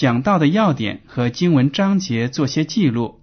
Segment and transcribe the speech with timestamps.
[0.00, 3.20] 讲到的要点和经文章节做些记录，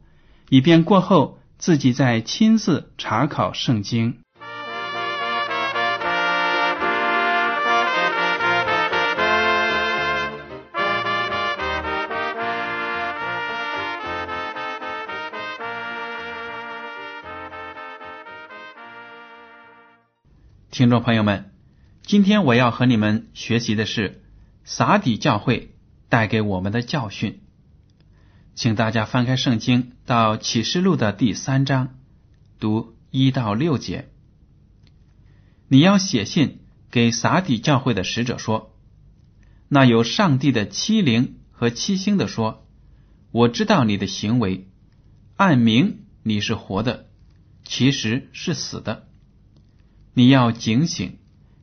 [0.49, 4.19] 以便过后自己再亲自查考圣经。
[20.69, 21.49] 听众朋友们，
[22.03, 24.21] 今天我要和你们学习的是
[24.63, 25.71] 撒底教会
[26.09, 27.41] 带给我们的教训。
[28.55, 31.95] 请大家翻开圣经到启示录的第三章，
[32.59, 34.09] 读一到六节。
[35.67, 38.75] 你要写信给撒底教会的使者说
[39.69, 42.65] ：“那有上帝的七灵和七星的说，
[43.31, 44.67] 我知道你的行为，
[45.35, 47.07] 暗明你是活的，
[47.63, 49.07] 其实是死的。”
[50.15, 51.19] 你要警醒，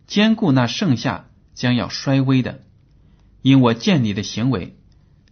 [0.06, 2.62] 兼顾那剩下将要衰微的，
[3.44, 4.74] 因我见你的行为，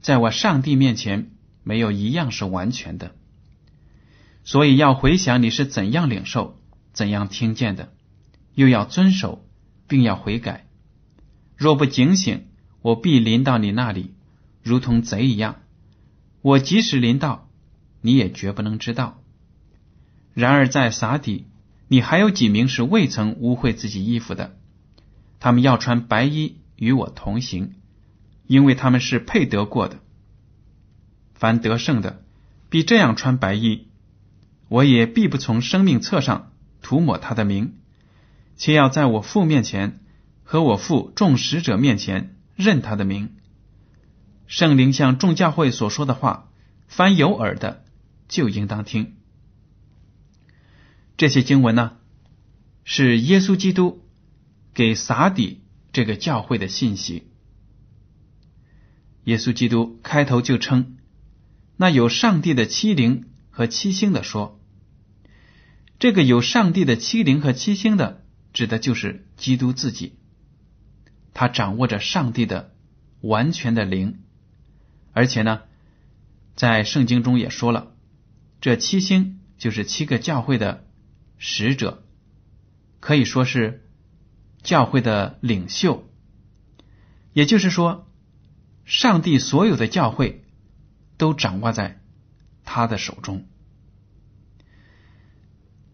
[0.03, 1.31] 在我上帝面前
[1.63, 3.15] 没有一样是完全的，
[4.45, 6.61] 所以要回想你是怎样领受、
[6.93, 7.95] 怎样听见的，
[8.55, 9.49] 又要遵守，
[9.89, 10.67] 并要悔改。
[11.57, 12.49] 若不警醒，
[12.83, 14.13] 我必临到你那里，
[14.63, 15.63] 如同贼一样。
[16.43, 17.49] 我即使临到，
[18.03, 19.23] 你也绝不能知道。
[20.35, 21.47] 然而在撒底。
[21.89, 24.57] 你还有几名是未曾污秽自己衣服的？
[25.41, 27.75] 他们要穿白衣与我同行，
[28.53, 29.99] 因为他们是配得过的。
[31.33, 32.23] 凡得胜的，
[32.69, 33.89] 必这样穿白衣。
[34.69, 36.53] 我也必不从生命册上
[36.83, 37.79] 涂抹他的名，
[38.59, 40.01] 且要在我父面前
[40.45, 43.37] 和我父众使者面前认他的名。
[44.47, 46.51] 圣灵向众教会所说的话，
[46.89, 47.87] 凡有耳的
[48.29, 49.15] 就应当听。
[51.17, 51.97] 这些经文呢，
[52.85, 54.03] 是耶稣基督
[54.75, 57.32] 给撒底这个教会的信息。
[59.25, 60.97] 耶稣基督开头就称，
[61.77, 64.61] 那有上帝的七灵和七星的说，
[65.99, 70.19] 这个有上帝的七灵和七星的，指的就是基督自己。
[71.35, 72.75] 他掌握着上帝的
[73.21, 74.21] 完全的灵，
[75.13, 75.63] 而且呢，
[76.55, 77.95] 在圣经中也说了，
[78.61, 80.87] 这七星就是七个教会的。
[81.45, 82.05] 使者
[83.01, 83.85] 可以说是
[84.63, 86.09] 教会的领袖，
[87.33, 88.09] 也就是说，
[88.85, 90.45] 上帝所有的教会
[91.17, 92.01] 都掌握在
[92.65, 93.47] 他的手中。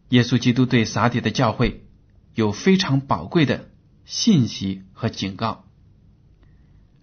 [0.09, 1.87] 耶稣基督对撒底的教会
[2.35, 3.69] 有非常宝贵的
[4.07, 5.65] 信息和警告。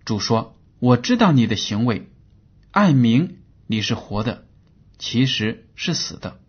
[0.05, 2.09] 主说：“我知道你的行为，
[2.71, 3.37] 暗明
[3.67, 4.47] 你是活的，
[4.97, 6.39] 其实是死的。”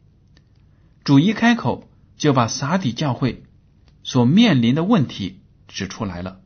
[1.04, 3.44] 主一开口就把撒底教会
[4.02, 6.40] 所面临的问题指出来了。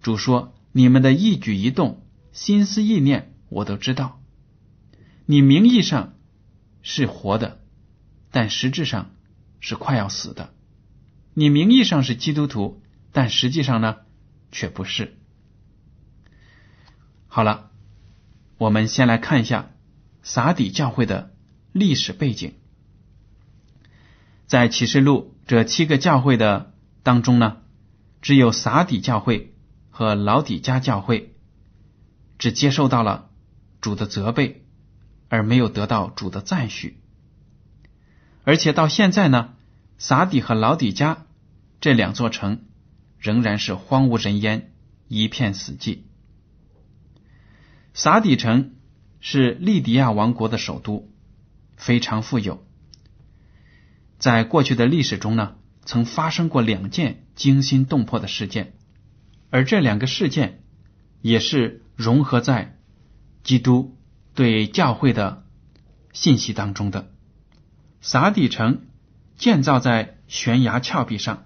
[0.00, 4.20] 主说：“你们的一举一动、心思意念，我都知道。
[5.26, 6.14] 你名义上
[6.82, 7.60] 是活的，
[8.30, 9.14] 但实质上
[9.60, 10.52] 是快要死的。
[11.34, 13.98] 你名义上是基督徒，但实际上呢，
[14.50, 15.16] 却不是。”
[17.28, 17.70] 好了，
[18.58, 19.70] 我们先来看一下
[20.22, 21.34] 撒底教会的
[21.72, 22.54] 历史背景。
[24.46, 27.58] 在启示录这七个教会的当中呢，
[28.20, 29.51] 只有撒底教会
[29.92, 31.36] 和老底加教会
[32.38, 33.30] 只接受到了
[33.80, 34.64] 主的责备，
[35.28, 36.98] 而没有得到主的赞许。
[38.42, 39.54] 而且到现在呢，
[39.98, 41.26] 撒底和老底加
[41.80, 42.64] 这两座城
[43.18, 44.72] 仍然是荒无人烟，
[45.06, 46.00] 一片死寂。
[47.94, 48.74] 撒底城
[49.20, 51.08] 是利迪亚王国的首都，
[51.76, 52.66] 非常富有。
[54.18, 58.74] 在过去的历史中呢，曾发生过两件惊心动魄的事件，
[59.52, 60.62] 而这两个事件
[61.20, 62.78] 也是融合在
[63.44, 63.98] 基督
[64.34, 65.44] 对教会的
[66.14, 67.12] 信息当中的。
[68.00, 68.86] 撒底城
[69.36, 71.44] 建造在悬崖峭壁上，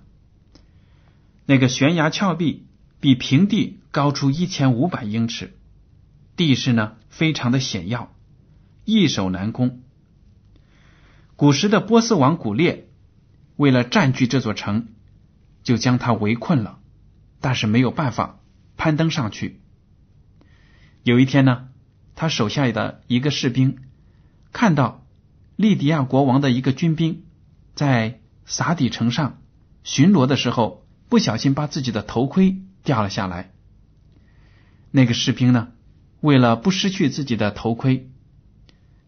[1.47, 2.69] 那个悬崖峭壁
[3.01, 5.59] 比平地高出一千五百英尺，
[6.37, 8.15] 地势呢非常的险要，
[8.85, 9.83] 易守难攻。
[11.35, 12.89] 古时的波斯王古列
[13.57, 14.87] 为了占据这座城，
[15.65, 16.79] 就将它围困了，
[17.41, 18.41] 但是没有办法
[18.77, 19.61] 攀登上去。
[21.03, 21.69] 有一天呢，
[22.15, 23.79] 他手下的一个士兵
[24.53, 25.03] 看到。
[25.57, 27.25] 利迪亚国王的一个军兵
[27.75, 29.39] 在撒底城上
[29.85, 33.53] 巡逻的时候，不小心把自己的头盔掉了下来。
[34.91, 35.69] 那个士兵呢，
[36.21, 38.11] 为了不失去自己的头盔，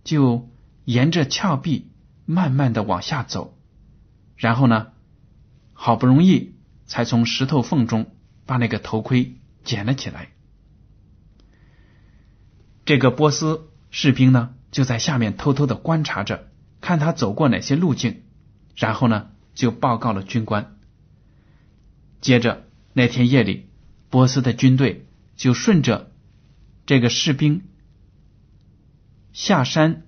[0.05, 0.49] 就
[0.87, 1.91] 沿着峭壁
[2.25, 3.55] 慢慢的往下走，
[4.35, 4.93] 然后呢，
[5.75, 6.55] 好不容易
[6.87, 8.11] 才从石头缝中
[8.49, 10.31] 把那个头盔捡了起来。
[12.87, 14.55] 这个波斯士兵呢？
[14.71, 16.49] 就在下面偷偷的观察着，
[16.81, 18.23] 看他走过哪些路径，
[18.75, 20.77] 然后呢，就报告了军官。
[22.21, 23.69] 接着那天夜里，
[24.11, 25.07] 波斯的军队
[25.37, 26.13] 就顺着
[26.87, 27.63] 这个士兵
[29.33, 30.07] 下山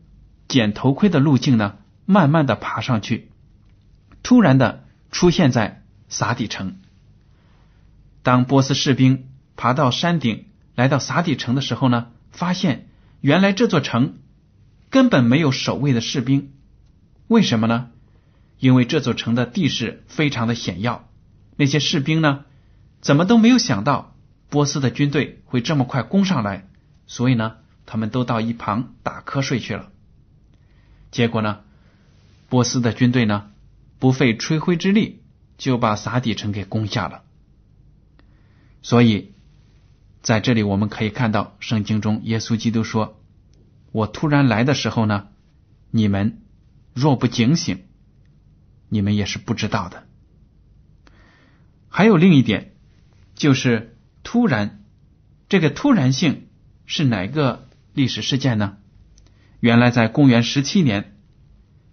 [0.49, 3.31] 捡头盔的路径呢，慢慢的爬上去，
[4.23, 6.81] 突然的出现在撒底城。
[8.23, 12.89] 当波斯士兵爬到山顶，来到撒底城的时候呢，发现
[13.21, 14.19] 原来这座城。
[14.93, 16.51] 根本没有守卫的士兵，
[17.29, 17.91] 为什么呢？
[18.59, 21.09] 因为这座城的地势非常的险要，
[21.55, 22.45] 那些士兵呢，
[23.01, 24.17] 怎么都没有想到
[24.49, 26.67] 波斯的军队会这么快攻上来，
[27.07, 29.93] 所以呢，他们都到一旁打瞌睡去了。
[31.13, 31.61] 结果呢，
[32.49, 33.53] 波斯的军队呢，
[34.01, 35.23] 不费吹灰之力
[35.57, 37.23] 就把撒底城给攻下了。
[38.83, 39.35] 所以
[40.23, 43.17] 在这里我们可以看到，圣经中耶稣基督说。
[43.93, 45.31] 我突然来的时候呢，
[45.91, 46.43] 你们
[46.95, 47.87] 若不警醒，
[48.89, 50.07] 你们也是不知道的。
[51.89, 52.77] 还有另一点，
[53.35, 54.85] 就是突然，
[55.49, 56.47] 这个突然性
[56.87, 58.77] 是哪个历史事件呢？
[59.59, 61.17] 原来在公元十七年，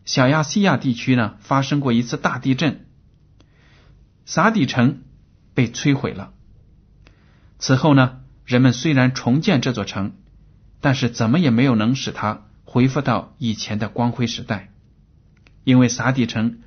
[0.05, 2.85] 小亚细亚地区呢发生过一次大地震，
[4.27, 5.01] 撒底城
[5.55, 6.35] 被摧毁了。
[7.59, 10.13] 此后呢，人们虽然重建这座城。
[10.79, 14.71] 但是怎么也没有能使它恢复到以前的光辉时代，
[15.63, 16.59] 因为撒底城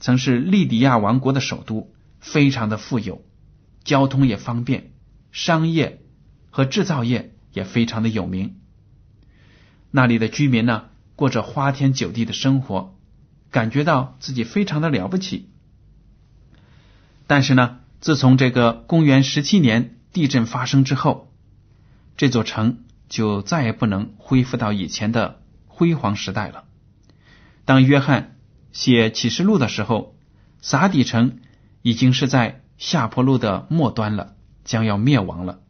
[0.00, 3.24] 曾是利迪亚王国的首都，非常的富有，
[3.84, 4.90] 交通也方便，
[5.30, 6.02] 商业
[6.50, 8.56] 和制造业也非常的有名。
[9.92, 12.98] 那里的居民呢，过着花天酒地的生活，
[13.52, 15.48] 感觉到自己非常的了不起。
[17.28, 21.32] 但是呢，自从这个公元十七年地震发生之后，
[22.16, 22.84] 这座城。
[23.08, 26.64] 就再也不能恢复到以前的辉煌时代了。
[27.66, 28.38] 当约翰
[28.72, 30.16] 写启示录的时候，
[30.62, 31.40] 撒底城
[31.82, 35.60] 已经是在下坡路的末端了，将要灭亡了。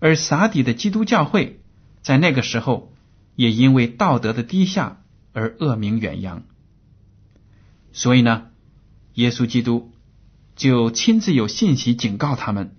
[0.00, 1.60] 而撒底的基督教会
[2.02, 2.92] 在那个时候
[3.36, 5.02] 也因为道德的低下
[5.32, 6.42] 而恶名远扬。
[7.92, 8.48] 所以呢，
[9.12, 9.92] 耶稣基督
[10.56, 12.74] 就亲自有信息警告他们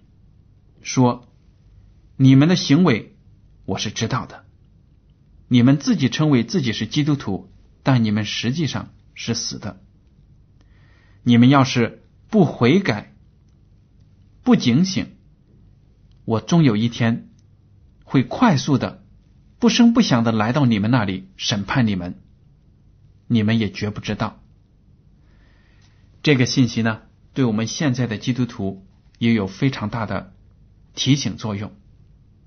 [0.86, 1.28] 说
[2.16, 3.18] ：“你们的行为。”
[3.66, 4.46] 我是知道的，
[5.48, 7.52] 你们自己称为自己是基督徒，
[7.82, 9.82] 但你们实际上是死的。
[11.24, 13.16] 你们要是不悔改、
[14.44, 15.08] 不警醒，
[16.26, 17.30] 我终有一天
[18.04, 19.04] 会快速的、
[19.58, 22.22] 不声不响的来到你们那里审判你们。
[23.26, 24.40] 你们也绝不知道。
[26.22, 27.02] 这个信息呢，
[27.34, 28.86] 对我们现在的基督徒
[29.18, 30.35] 也有非常大的
[30.96, 31.74] 提醒作用。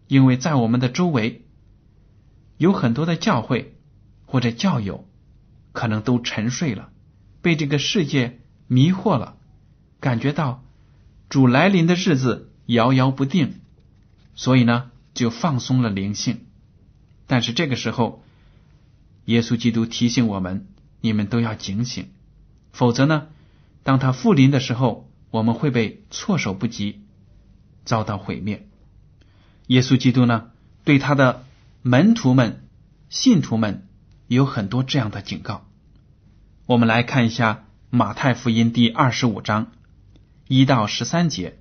[0.09, 1.47] 因为在我们的周围
[2.57, 3.77] 有很多的教会
[4.25, 5.07] 或者教友，
[5.73, 6.91] 可能都沉睡了，
[7.43, 9.37] 被这个世界迷惑了，
[10.01, 10.65] 感觉到
[11.29, 13.61] 主来临的日子遥遥不定，
[14.35, 16.47] 所以呢就放松了灵性。
[17.27, 18.25] 但是这个时候，
[19.27, 20.67] 耶稣基督提醒我们：
[21.03, 22.09] 你们都要警醒，
[22.73, 23.27] 否则呢，
[23.83, 27.03] 当他复临的时候，我们会被措手不及，
[27.89, 28.69] 遭到毁灭。
[29.67, 30.51] 耶稣基督呢，
[30.85, 31.47] 对他的
[31.81, 32.69] 门徒们、
[33.09, 33.89] 信徒们
[34.27, 35.67] 有很多这样的警告。
[36.67, 39.73] 我们来看一下马太福音第二十五章
[40.47, 41.59] 一到十三节，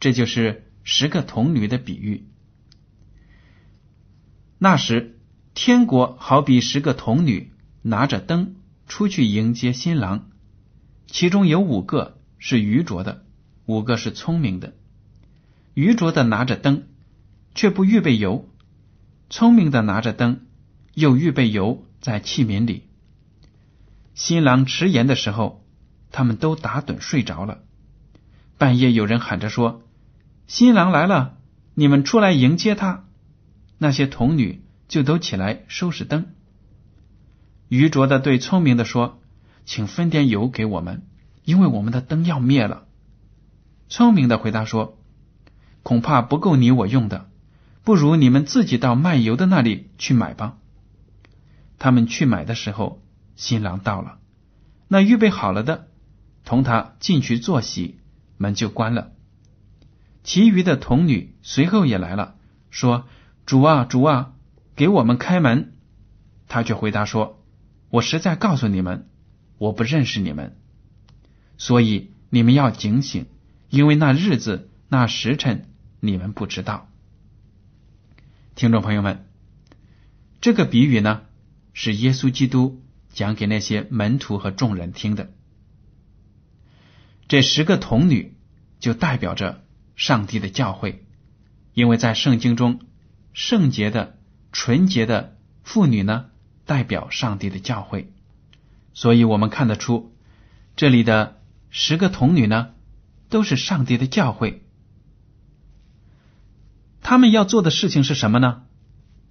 [0.00, 2.26] 这就是十个童女的比喻。
[4.56, 5.18] 那时，
[5.52, 8.56] 天国好比十个童女拿着灯
[8.86, 10.30] 出去迎接新郎，
[11.06, 13.26] 其中有五个是愚拙的，
[13.66, 14.74] 五个是聪明的。
[15.74, 16.84] 愚拙的拿着灯，
[17.54, 18.48] 却不预备油，
[19.28, 20.46] 聪明的拿着灯，
[20.94, 22.84] 又预备油在器皿里。
[24.14, 25.64] 新郎迟延的时候，
[26.12, 27.58] 他们都打盹睡着了。
[28.56, 29.82] 半夜有人喊着说
[30.46, 31.36] ：“新郎来了，
[31.74, 33.04] 你们出来迎接他。”
[33.78, 36.26] 那些童女就都起来收拾灯。
[37.68, 39.20] 愚拙的对聪明的说
[39.66, 41.02] ：“请分点油给我们，
[41.42, 42.86] 因为我们的灯要灭了。”
[43.90, 44.96] 聪明的回答说
[45.84, 47.30] ：“恐怕不够你我用的，
[47.84, 50.56] 不如你们自己到卖油的那里去买吧。”
[51.78, 53.02] 他们去买的时候，
[53.36, 54.18] 新郎到了，
[54.88, 55.88] 那预备好了的
[56.44, 57.98] 同他进去坐席，
[58.38, 59.12] 门就关了。
[60.22, 62.36] 其余的童女随后也来了，
[62.70, 63.06] 说
[63.44, 64.32] ：“主啊，主啊，
[64.74, 65.74] 给我们开门。”
[66.48, 67.44] 他却回答说
[67.90, 69.06] ：“我实在告诉你们，
[69.58, 70.56] 我不认识你们，
[71.58, 73.26] 所以你们要警醒。”
[73.68, 75.68] 因为那日子、那时辰，
[76.04, 76.90] 你们不知道。
[78.54, 79.26] 听众朋友们，
[80.42, 81.22] 这个比喻呢，
[81.72, 85.32] 是耶稣基督讲给那些门徒和众人听的。
[87.26, 88.36] 这十个童女
[88.80, 89.64] 就代表着
[89.96, 91.06] 上帝的教会，
[91.72, 92.80] 因为在圣经中，
[93.32, 94.18] 圣洁的、
[94.52, 96.26] 纯洁的妇女呢，
[96.66, 98.12] 代表上帝的教会，
[98.92, 100.14] 所以我们看得出，
[100.76, 102.72] 这里的十个童女呢。
[103.30, 104.60] 都是上帝的教诲，
[107.04, 108.62] 他们要做的事情是什么呢？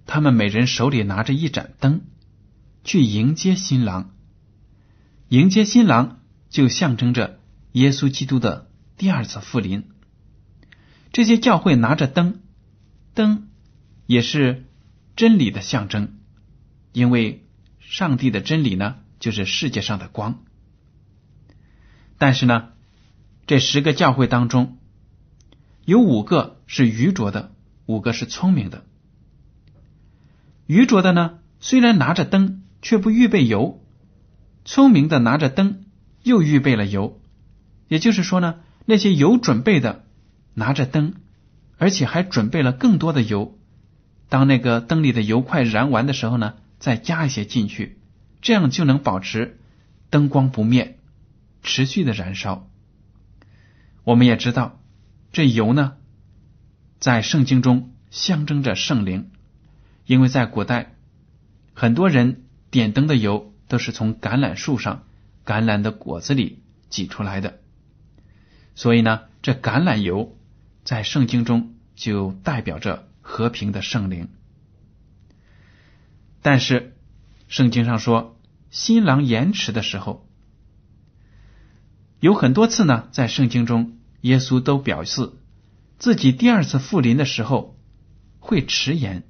[0.06, 2.02] 他们每人手里拿着一盏灯，
[2.84, 4.14] 去迎接新郎。
[5.28, 7.40] 迎接新郎就象征着
[7.72, 9.88] 耶稣基督的第二次复临。
[11.12, 12.42] 这些教会拿着灯，
[13.12, 13.48] 灯
[14.06, 14.66] 也是
[15.16, 16.20] 真理的象征，
[16.92, 17.44] 因为
[17.80, 20.44] 上帝的真理呢，就是世界上的光。
[22.18, 22.68] 但是呢？
[23.48, 24.78] 这十个教会当中，
[25.84, 27.53] 有五个是愚拙的，
[27.86, 28.84] 五个是聪明的。
[30.66, 33.80] 愚拙的呢，虽然拿着灯，却不预备油；
[34.64, 35.84] 聪明的拿着灯，
[36.22, 37.20] 又预备了油。
[37.88, 40.04] 也就是说呢，那些有准备的
[40.54, 41.14] 拿着灯，
[41.76, 43.58] 而且还准备了更多的油。
[44.30, 47.98] 当那个灯里的油快燃完的时候呢，再加一些进去，
[48.40, 49.58] 这样就能保持
[50.08, 50.98] 灯光不灭，
[51.62, 52.66] 持续的燃烧。
[54.02, 54.80] 我们也知道，
[55.30, 55.96] 这油呢，
[56.98, 59.30] 在圣经中象征着圣灵，
[60.06, 60.94] 因为在古代，
[61.74, 65.04] 很多人点灯的油都是从橄榄树上
[65.44, 67.60] 橄榄的果子里挤出来的，
[68.74, 70.36] 所以呢，这橄榄油
[70.84, 74.28] 在圣经中就代表着和平的圣灵。
[76.40, 76.96] 但是
[77.48, 78.38] 圣经上说，
[78.70, 80.26] 新郎延迟的时候。
[82.20, 85.32] 有很多次呢，在圣经中，耶稣都表示
[85.98, 87.78] 自己第二次复临的时候
[88.38, 89.24] 会迟延。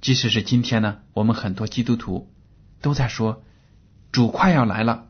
[0.00, 2.32] 即使是今天呢，我们很多基督徒
[2.80, 3.42] 都在说
[4.12, 5.08] 主快要来了，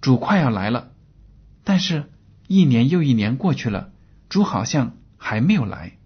[0.00, 0.92] 主快要来了，
[1.62, 2.10] 但是
[2.48, 3.92] 一年又一年过去了，
[4.28, 5.98] 主好像还没有来。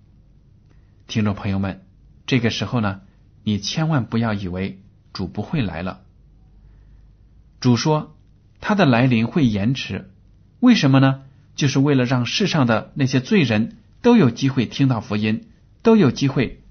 [1.07, 1.87] 听众朋友们，
[2.27, 3.01] 这个时候呢，
[3.43, 6.03] 你千万不要以为主不会来了。
[7.61, 8.15] 主说。
[8.61, 10.11] 他的来临会延迟，
[10.59, 11.23] 为什么呢？
[11.59, 15.49] 就是为了让世上的那些罪人都有机会听到福音，
[15.83, 16.63] 都有机会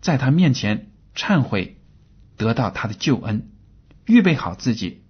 [0.00, 1.78] 在他面前忏悔，
[2.36, 3.48] 得到他的救恩，
[4.06, 5.02] 预备好自己。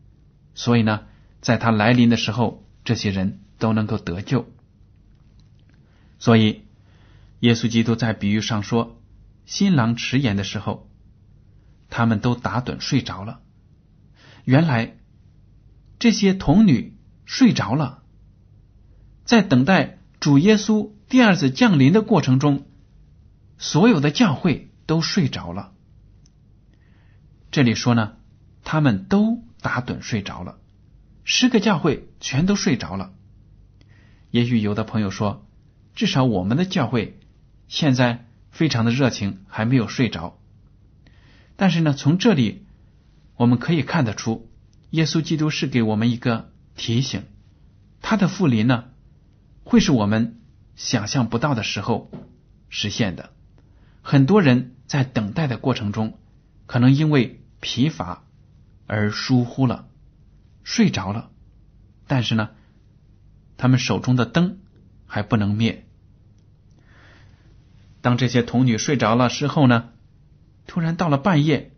[0.55, 1.03] 所以呢，
[1.41, 4.49] 在他来临的时候，这些人都能够得救。
[6.19, 6.63] 所以，
[7.41, 9.03] 耶稣基督在比喻上说，
[9.45, 10.89] 新郎迟延的时候，
[11.91, 13.41] 他们都打盹睡着了。
[14.45, 14.97] 原来。
[16.01, 18.03] 这些童女睡着了，
[19.25, 22.67] 在等待主耶稣第二次降临的过程中，
[23.59, 25.73] 所有的教会都睡着了。
[27.51, 28.17] 这里说呢，
[28.65, 30.59] 他们都打盹睡着了，
[31.25, 33.13] 十个教会全都睡着了。
[34.31, 35.47] 也许有的朋友说，
[35.95, 37.21] 至少我们的教会
[37.69, 40.39] 现在非常的热情，还没有睡着。
[41.57, 42.67] 但是呢，从这里
[43.37, 44.51] 我们可以看得出。
[44.91, 47.25] 耶稣基督是给我们一个提醒，
[48.01, 48.85] 他的复临呢，
[49.65, 50.41] 会是我们
[50.77, 52.11] 想象不到的时候
[52.69, 53.31] 实现的。
[54.03, 56.19] 很多人在等待的过程中，
[56.67, 58.25] 可能因为疲乏
[58.87, 59.89] 而疏忽了，
[60.63, 61.31] 睡着了。
[62.07, 62.51] 但是呢，
[63.57, 64.59] 他们手中的灯
[65.07, 65.87] 还不能灭。
[68.03, 69.89] 当这些童女睡着了之后呢，
[70.67, 71.73] 突然到了半夜，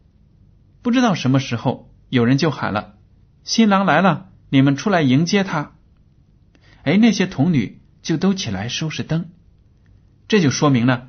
[0.83, 2.97] 不知道什么时候，有人就喊了。
[3.45, 5.75] 新郎来了，你们出来迎接他。
[6.87, 9.25] 哎，那些童女就都起来收拾灯，
[10.28, 11.09] 这就说明了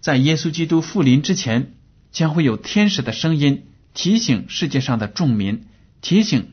[0.00, 1.76] 在耶稣基督复临之前，
[2.10, 5.66] 将会有天使的声音提醒世界上的众民，
[6.00, 6.50] 提醒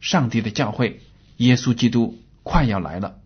[0.00, 1.00] 上帝的教会，
[1.38, 3.18] 耶稣基督快要来了。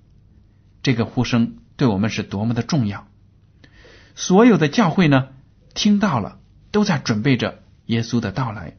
[0.82, 3.06] 这个呼声对我们是多么的重要！
[4.14, 5.28] 所有的教会呢，
[5.74, 8.78] 听到了，都在准备着耶稣的到来。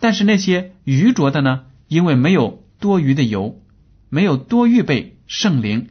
[0.00, 3.60] 但是那些愚拙的呢，因为没有多余的油，
[4.08, 5.90] 没有多预备圣灵，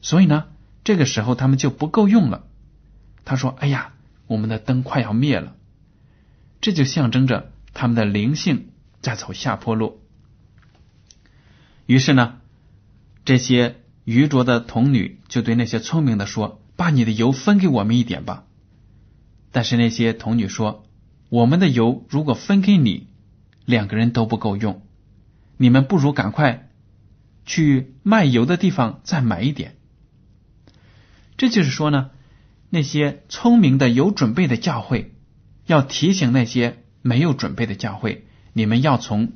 [0.00, 0.46] 所以呢，
[0.84, 2.44] 这个时候他们就不够用了。
[3.24, 3.92] 他说：“哎呀，
[4.26, 5.54] 我们的灯快要灭了。”
[6.60, 8.68] 这就象征着他们的灵性
[9.00, 10.00] 在走下坡路。
[11.86, 12.38] 于是呢，
[13.24, 18.44] 这些愚拙的童女就对那些聪明的说：“把你的油分给我们一点吧。”
[19.50, 20.84] 但是那些童女说
[21.30, 23.06] ：“我们的油如果分给你，
[23.64, 24.82] 两个人都不够用。
[25.56, 26.70] 你们不如赶快
[27.44, 29.76] 去卖油的地方再买一点。”
[31.36, 32.10] 这就是说呢。
[32.74, 35.14] 那些聪明的、有准备的教会，
[35.66, 39.32] 要提醒那些没有准备的教会：你们要从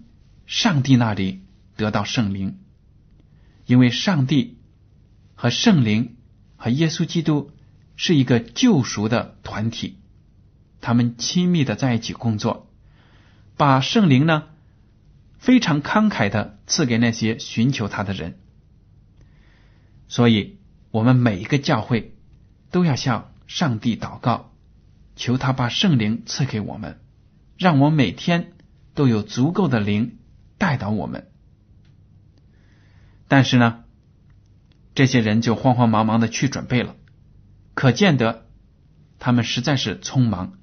[0.46, 1.42] 上帝那里
[1.76, 2.56] 得到圣灵，
[3.66, 4.56] 因为上帝
[5.34, 6.16] 和圣灵
[6.56, 7.50] 和耶稣基督
[7.94, 9.98] 是一个救赎的团体，
[10.80, 12.72] 他们亲密的在一起工作，
[13.58, 14.44] 把圣灵呢
[15.38, 18.38] 非常慷慨的赐给那些寻求他的人。
[20.09, 20.59] 所以，
[20.90, 22.12] 我们每一个教会。
[22.73, 24.52] 都要向上帝祷告，
[25.14, 27.00] 求他把圣灵赐给我们，
[27.57, 28.52] 让我每天
[28.93, 30.19] 都有足够的灵
[30.59, 31.28] 带导我们。
[33.28, 33.85] 但是呢，
[34.95, 36.97] 这些人就慌慌忙忙的去准备了，
[37.73, 38.47] 可见得
[39.21, 40.59] 他们实在是匆忙，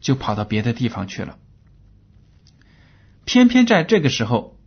[0.00, 1.38] 就跑到别的地方去了。
[3.24, 4.58] 偏偏在这个时候，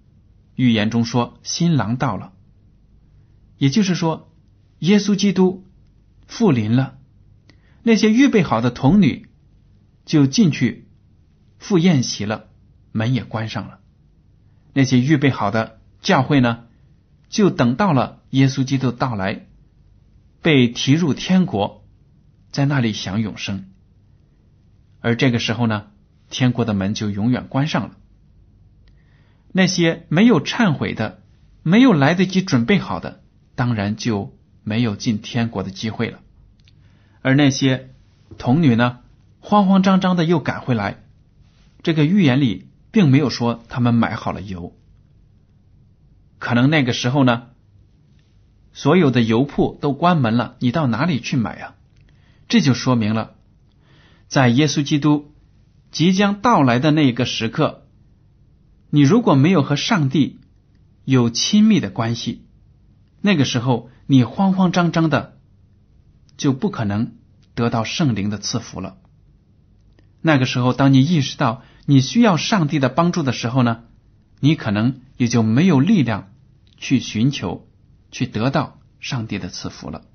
[0.55, 2.33] 预言中说新郎到了，
[3.57, 4.31] 也就是说，
[4.79, 5.63] 耶稣基督。
[6.29, 6.97] 复临了，
[7.83, 9.29] 那些预备好的童女
[10.03, 10.89] 就进去
[11.57, 12.49] 赴宴席了，
[12.91, 13.79] 门也关上了。
[14.73, 16.65] 那些预备好的教会呢，
[17.29, 19.47] 就等到了耶稣基督到来，
[20.41, 21.87] 被提入天国，
[22.51, 23.69] 在那里享永生。
[24.99, 25.87] 而这个时候呢，
[26.29, 27.95] 天国的门就永远关上了。
[29.57, 31.21] 那些没有忏悔的、
[31.63, 33.21] 没有来得及准备好的，
[33.55, 34.35] 当然就。
[34.69, 36.19] 没有进天国的机会了，
[37.21, 37.91] 而那些
[38.37, 38.99] 童女呢，
[39.39, 41.05] 慌慌张张的又赶回来。
[41.83, 44.75] 这个预言里并没有说他们买好了油，
[46.37, 47.43] 可能那个时候呢，
[48.73, 51.75] 所有的油铺都关门了，你到哪里去买啊？
[52.49, 53.35] 这就说明了，
[54.27, 55.31] 在耶稣基督
[55.91, 57.86] 即将到来的那个时刻，
[58.89, 60.39] 你如果没有和上帝
[61.05, 62.45] 有亲密的关系，
[63.21, 63.89] 那个时候。
[64.09, 65.37] 你慌慌张张的，
[66.37, 67.17] 就不可能
[67.55, 68.99] 得到圣灵的赐福了。
[70.21, 73.83] 那个时候，当你意识到你需要上帝的帮助的时候呢，
[74.39, 76.31] 你可能也就没有力量
[76.77, 77.67] 去寻求、
[78.09, 80.05] 去得到上帝的赐福了。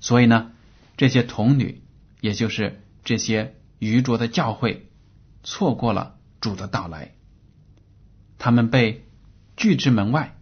[0.00, 0.52] 所以呢，
[0.96, 1.82] 这些童女，
[2.22, 4.88] 也就是这些愚拙的教会，
[5.42, 7.12] 错过了主的到来，
[8.42, 9.06] 他们被
[9.56, 10.36] 拒之门外，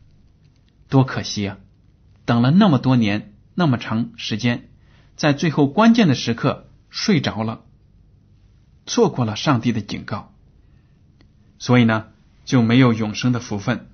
[0.89, 1.59] 多可惜啊！
[2.25, 4.71] 等了那么多年，那么长时间，
[5.17, 7.63] 在最后关键的时刻睡着了，
[8.87, 10.33] 错过了上帝的警告，
[11.59, 12.07] 所以呢
[12.47, 13.91] 就没有永生的福分。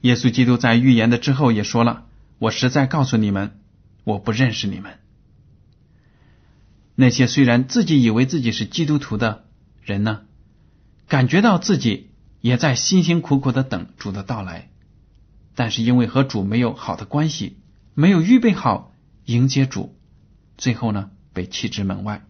[0.00, 2.06] 耶稣基督在预言的之后也说了
[2.40, 3.60] ：“我实在告诉你们，
[4.04, 4.98] 我不认识你们。”
[6.96, 9.44] 那些虽然自己以为自己是基督徒的
[9.82, 10.22] 人呢，
[11.06, 12.12] 感觉到自己
[12.46, 14.70] 也在辛辛苦苦的等主的到来。
[15.56, 17.58] 但是因为和主没有好的关系，
[17.94, 19.98] 没有预备好迎接主，
[20.56, 22.24] 最后呢被弃之门外。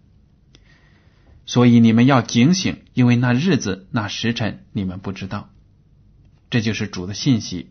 [1.45, 5.51] 所以你们要警醒，因为那日子、那时辰你们不知道。
[6.49, 7.71] 这就是主的信息。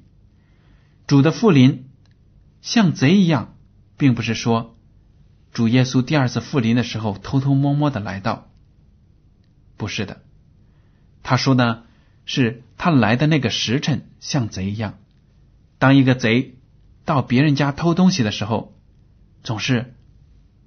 [1.08, 1.90] 主的复临
[2.62, 3.56] 像贼一样，
[3.98, 4.78] 并不是说
[5.52, 8.52] 主耶稣第二次复临的时候偷偷摸摸的来到，
[9.78, 10.22] 不是的。
[11.24, 11.85] 他说呢，
[12.26, 14.98] 是他来的那个时辰像贼一样。
[15.78, 16.56] 当一个贼
[17.06, 18.74] 到别人家偷东西的时候，
[19.44, 19.94] 总是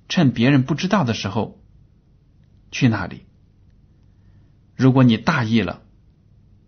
[0.08, 1.60] 趁别人不知道的时候
[2.70, 3.24] 去那里。
[4.76, 5.82] 如果你大意了，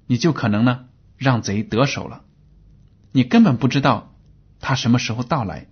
[0.07, 2.25] 你就可能呢让贼得手了。
[3.13, 4.15] 你根本不知道
[4.59, 5.69] 他什么时候到来，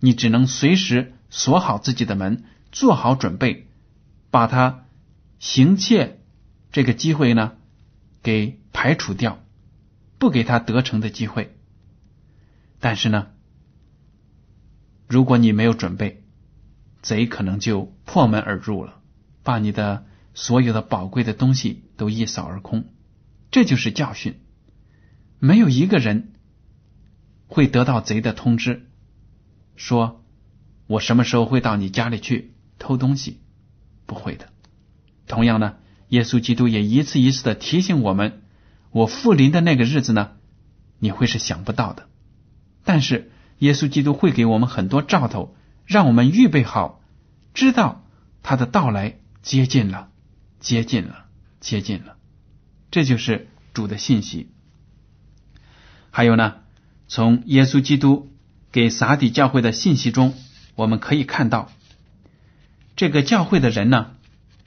[0.00, 3.68] 你只能随时锁好自己的门，做好准备，
[4.30, 4.86] 把他
[5.38, 6.20] 行窃
[6.72, 7.52] 这个机会呢
[8.22, 9.42] 给排除掉，
[10.18, 11.56] 不给他得逞的机会。
[12.78, 13.28] 但是呢，
[15.08, 16.22] 如果你没有准备，
[17.02, 19.00] 贼可能就破门而入了，
[19.42, 22.84] 把你的所有的宝贵的东西都一扫而空。
[23.50, 24.40] 这就是教训。
[25.38, 26.34] 没有一个人
[27.46, 28.86] 会得到贼的通知，
[29.76, 30.22] 说
[30.86, 33.40] 我什么时候会到你家里去偷东西？
[34.06, 34.48] 不会的。
[35.26, 35.76] 同样呢，
[36.10, 38.42] 耶稣基督也一次一次的提醒我们：
[38.90, 40.32] 我复临的那个日子呢，
[40.98, 42.08] 你会是想不到的。
[42.84, 45.54] 但是耶稣基督会给我们很多兆头，
[45.86, 47.00] 让我们预备好，
[47.54, 48.04] 知道
[48.42, 50.08] 他的到来接近了，
[50.58, 51.26] 接近了，
[51.60, 52.16] 接近了。
[52.90, 54.50] 这就是主的信息。
[56.10, 56.56] 还有呢，
[57.06, 58.32] 从耶稣基督
[58.72, 60.34] 给撒底教会的信息中，
[60.74, 61.70] 我们可以看到，
[62.96, 64.10] 这个教会的人呢，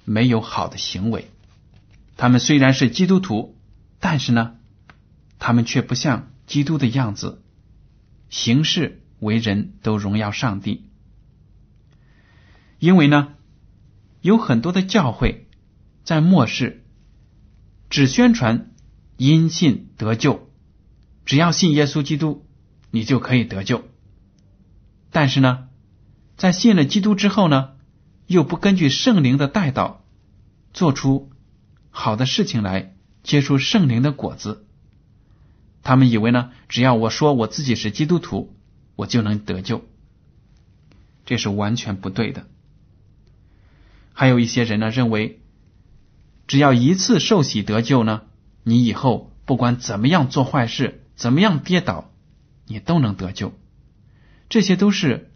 [0.06, 1.32] 没有好的行为。
[2.16, 3.58] 他们虽然是基督徒，
[4.00, 4.56] 但是呢，
[5.40, 7.42] 他们却不像基督的样子，
[8.30, 10.88] 行事为人都荣耀上帝。
[12.80, 13.36] 因为呢，
[14.22, 15.48] 有很多的教会
[16.04, 16.84] 在末世
[17.90, 18.72] 只宣传
[19.18, 20.50] 因信得救。
[21.26, 22.46] 只要信耶稣基督，
[22.92, 23.86] 你就可以得救。
[25.10, 25.70] 但是呢，
[26.36, 27.76] 在信了基督之后呢，
[28.28, 30.04] 又不根据圣灵的带导，
[30.74, 31.32] 做出
[31.96, 34.66] 好的事情来，结出圣灵的果子。
[35.84, 38.56] 他们以为呢，只要我说我自己是基督徒，
[38.96, 39.86] 我就能得救。
[41.26, 42.48] 这是完全不对的。
[44.12, 45.42] 还有一些人呢，认为
[46.48, 48.24] 只要一次受洗得救呢，
[48.64, 51.00] 你以后不管怎么样做坏事。
[51.16, 52.10] 怎么样跌倒，
[52.66, 53.54] 你都能得救，
[54.50, 55.32] 这些都是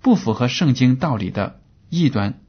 [0.00, 2.40] 不符合圣经道理的异端。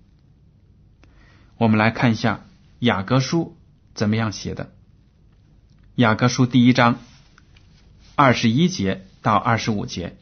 [1.58, 2.43] 我们来看一下
[2.82, 3.58] 雅各书
[3.94, 4.74] 怎么样写的。
[5.94, 6.98] 雅各书第一章
[8.15, 10.17] 二十一节到二十五节，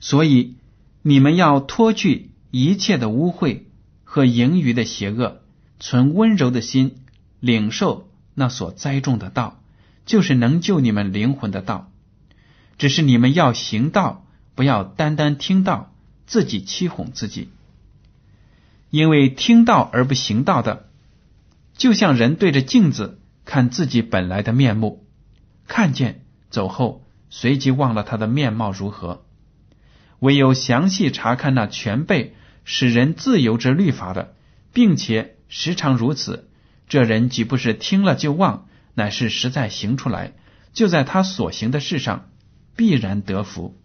[0.00, 0.56] 所以
[1.00, 3.60] 你们要脱去一切的污秽
[4.02, 5.42] 和盈余的邪恶，
[5.78, 6.96] 存温柔的心，
[7.38, 9.62] 领受那所栽种的道。
[10.06, 11.92] 就是能救你们灵魂的道，
[12.78, 15.94] 只是你们要行道，不要单单听道，
[16.26, 17.50] 自己欺哄自己。
[18.90, 20.87] 因为听道而不行道的，
[21.78, 25.06] 就像人对着镜子看自己本来的面目，
[25.66, 29.24] 看见走后，随即忘了他的面貌如何。
[30.18, 34.34] 唯有详细查看那全备使人自由之律法的，
[34.72, 36.50] 并且时常如此，
[36.88, 38.66] 这人岂不是听了就忘？
[38.94, 40.32] 乃是实在行出来，
[40.72, 42.30] 就在他所行的事上
[42.74, 43.80] 必然得福。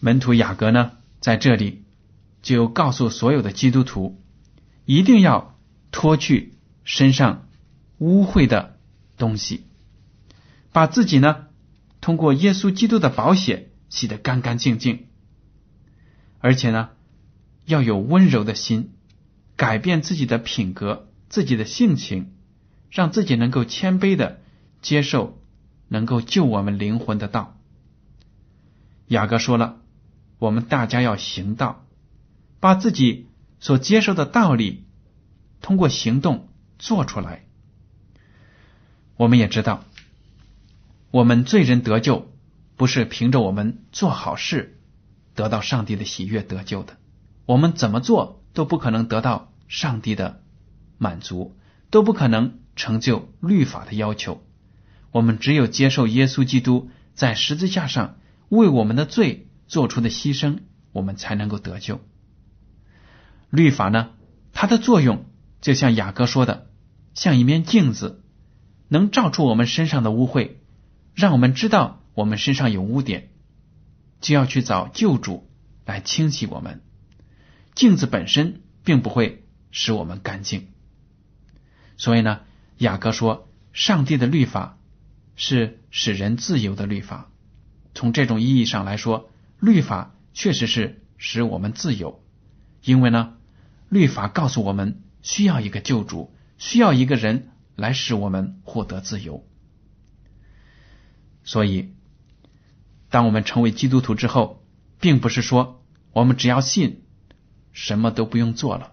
[0.00, 1.84] 门徒雅各呢，在这里
[2.42, 4.20] 就告诉所有的基督徒，
[4.86, 5.54] 一定要
[5.90, 7.46] 脱去身上
[7.98, 8.78] 污秽的
[9.18, 9.64] 东西，
[10.72, 11.48] 把自己呢
[12.00, 15.08] 通过耶稣基督的宝血洗得干干净净，
[16.38, 16.88] 而且呢
[17.66, 18.92] 要有温柔的心，
[19.56, 22.32] 改变自己的品格、自己的性情。
[22.88, 24.40] 让自己能够谦卑的
[24.80, 25.38] 接受
[25.88, 27.58] 能够救我们灵魂的道。
[29.08, 29.82] 雅各说了，
[30.38, 31.84] 我们大家要行道，
[32.58, 33.26] 把自己
[33.60, 34.86] 所接受的道理
[35.60, 37.44] 通过行动做出来。
[39.16, 39.84] 我们也知道，
[41.10, 42.32] 我们罪人得救
[42.76, 44.78] 不是凭着我们做好事
[45.34, 46.96] 得到上帝的喜悦得救的，
[47.46, 50.42] 我们怎么做都不可能得到上帝的
[50.98, 51.56] 满足，
[51.90, 52.58] 都不可能。
[52.78, 54.42] 成就律法的要求，
[55.10, 58.18] 我们只有接受耶稣基督在十字架上
[58.50, 60.58] 为我们的罪做出的牺牲，
[60.92, 62.02] 我们才能够得救。
[63.50, 64.10] 律法呢，
[64.52, 65.26] 它的作用
[65.60, 66.68] 就像雅各说的，
[67.14, 68.22] 像一面镜子，
[68.88, 70.52] 能照出我们身上的污秽，
[71.14, 73.30] 让我们知道我们身上有污点，
[74.20, 75.48] 就要去找救主
[75.84, 76.82] 来清洗我们。
[77.74, 80.68] 镜子本身并不会使我们干净，
[81.96, 82.40] 所以呢。
[82.78, 84.76] 雅各说：“上帝的律法
[85.34, 87.30] 是使人自由的律法。
[87.94, 89.30] 从这种意义上来说，
[89.60, 92.22] 律法确实是使我们自由。
[92.82, 93.35] 因为呢，
[93.88, 99.46] 律法告诉我们需要一个救主，需要一个人来使我们获得自由。
[101.44, 101.94] 所以，
[103.10, 104.64] 当我们成为基督徒之后，
[105.00, 107.02] 并不是说我们只要信，
[107.72, 108.92] 什么都不用做了。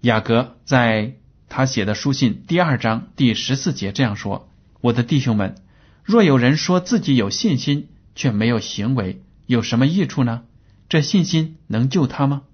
[0.00, 1.16] 雅各在。”
[1.54, 4.48] 他写的书信第二章第十四节这样说
[4.80, 5.56] ：“我的弟兄们，
[6.02, 10.44] 若有人说自己有信心，却没有行为，有什么益处呢？
[10.88, 12.44] 这信心能救他吗？”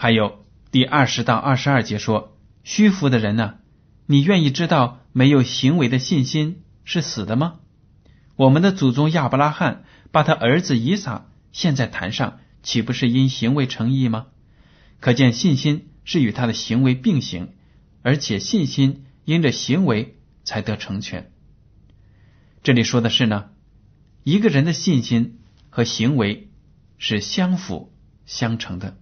[0.00, 3.56] 还有第二十到二十二节说：“虚浮的人呢？
[4.06, 7.56] 你愿意知道没有行为的信心是死的吗？
[8.36, 9.82] 我们的祖宗亚伯拉罕
[10.12, 14.28] 把他儿子以撒现在坛上，岂不是因行为成义吗？
[15.00, 17.54] 可见信心是与他的行为并行，
[18.02, 21.32] 而且信心因着行为才得成全。
[22.62, 23.46] 这里说的是呢，
[24.22, 26.52] 一个人的信心和行为
[26.98, 27.92] 是相辅
[28.26, 28.96] 相成的。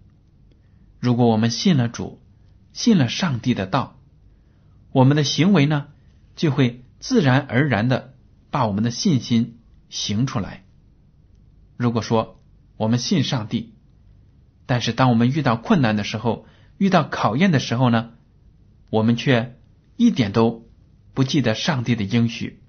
[1.06, 2.20] 如果我们信了主，
[2.72, 3.96] 信了上帝的道，
[4.90, 5.86] 我们的行为呢，
[6.34, 8.14] 就会自然而然的
[8.50, 10.64] 把我们的信心行出来。
[11.76, 12.40] 如果说
[12.76, 13.74] 我们信上帝，
[14.66, 16.44] 但是当我们遇到困难的时候，
[16.76, 18.10] 遇到考验的时候呢，
[18.90, 19.56] 我们却
[19.96, 20.68] 一点都
[21.14, 22.64] 不记得上帝的应许，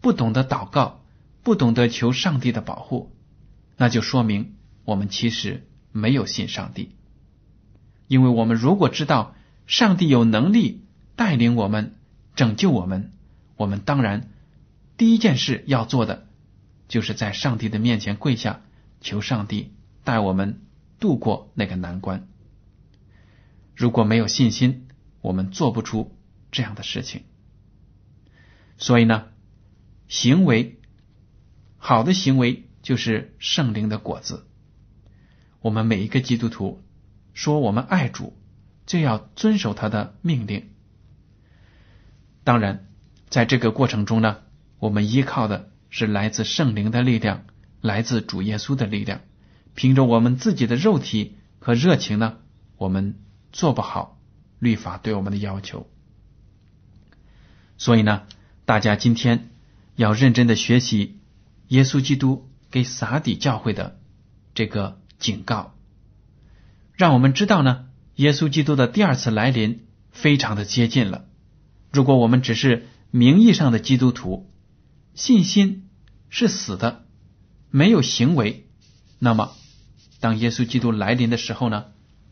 [0.00, 1.04] 不懂得祷告，
[1.44, 3.14] 不懂得求上帝的保护，
[3.76, 6.96] 那就说明我们其实没有信上帝。
[8.10, 9.36] 因为我们如果知道
[9.68, 11.94] 上帝有能力带领我们、
[12.34, 13.12] 拯救我们，
[13.54, 14.30] 我们当然
[14.96, 16.26] 第一件事要做的。
[16.88, 18.62] 就是在上帝的面前跪下，
[19.00, 20.60] 求上帝带我们
[20.98, 22.26] 度过那个难关。
[23.76, 24.88] 如果没有信心，
[25.20, 26.16] 我们做不出
[26.50, 27.22] 这样的事情。
[28.76, 29.26] 所以呢，
[30.08, 30.80] 行为
[31.78, 34.48] 好的行为就是圣灵的果子。
[35.60, 36.82] 我们每一个基督徒
[37.32, 38.36] 说我们爱主，
[38.86, 40.70] 就要遵守他的命令。
[42.44, 42.86] 当然，
[43.28, 44.38] 在这个过程中呢，
[44.78, 45.70] 我们依靠的。
[45.92, 47.46] 是来自圣灵的力量，
[47.80, 49.22] 来自主耶稣的力量。
[49.74, 52.36] 凭着我们自己的肉体和热情呢，
[52.76, 53.18] 我们
[53.50, 54.16] 做不好
[54.60, 55.90] 律法对我们的要求。
[57.76, 58.22] 所以呢，
[58.66, 59.50] 大家今天
[59.96, 61.18] 要认真的学习
[61.66, 63.98] 耶稣基督给撒底教会的
[64.54, 65.74] 这个警告，
[67.00, 67.86] 让我们知道呢，
[68.16, 71.24] 耶稣基督的第二次来临非常的接近了。
[71.90, 74.52] 如果我们只是名义上的基督徒，
[75.14, 75.88] 信心
[76.28, 77.06] 是死的，
[77.70, 78.68] 没有行为。
[79.18, 79.52] 那么，
[80.20, 81.86] 当耶稣基督来临的时候呢？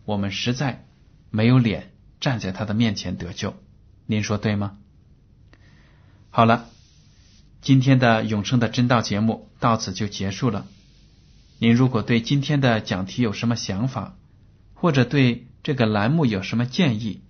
[0.04, 0.84] 我们实在
[1.30, 3.54] 没有脸站在他的面前得救。
[4.04, 4.76] 您说对吗？
[6.28, 6.66] 好了，
[7.62, 10.66] 今天的永生的真道节目到此就结束了。
[11.58, 14.14] 您如果对今天的讲题有什么想法，
[14.80, 17.22] 或者对这个栏目有什么建议，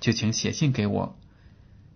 [0.00, 1.18] 就请写信给我。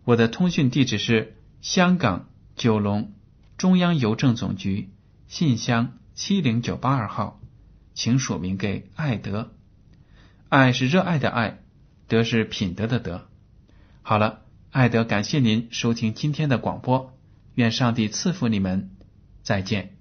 [0.05, 2.29] 我的通讯地址是香港。
[2.57, 3.13] 九龙
[3.59, 4.89] 中央邮政总局
[5.29, 7.39] 信箱七零九八二号，
[7.93, 9.53] 请署名给爱德。
[10.49, 11.59] 爱是热爱的爱，
[12.09, 13.29] 德是品德的德。
[14.01, 17.13] 好了，爱德感谢您收听今天的广播，
[17.57, 18.97] 愿上帝赐福你们，
[19.43, 19.96] 再见。